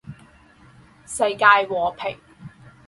[1.05, 2.17] 世界和平